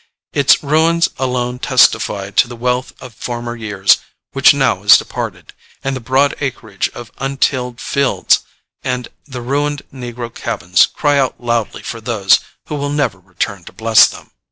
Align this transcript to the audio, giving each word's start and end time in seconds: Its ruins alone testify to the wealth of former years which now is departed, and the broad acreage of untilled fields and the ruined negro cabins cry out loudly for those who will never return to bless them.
Its 0.33 0.63
ruins 0.63 1.09
alone 1.19 1.59
testify 1.59 2.31
to 2.31 2.47
the 2.47 2.55
wealth 2.55 2.91
of 3.03 3.13
former 3.13 3.55
years 3.55 3.99
which 4.31 4.51
now 4.51 4.81
is 4.81 4.97
departed, 4.97 5.53
and 5.83 5.95
the 5.95 5.99
broad 5.99 6.33
acreage 6.39 6.89
of 6.95 7.11
untilled 7.19 7.79
fields 7.79 8.39
and 8.81 9.09
the 9.27 9.43
ruined 9.43 9.83
negro 9.93 10.33
cabins 10.33 10.87
cry 10.87 11.19
out 11.19 11.39
loudly 11.39 11.83
for 11.83 12.01
those 12.01 12.39
who 12.65 12.73
will 12.73 12.89
never 12.89 13.19
return 13.19 13.63
to 13.63 13.71
bless 13.71 14.07
them. 14.07 14.31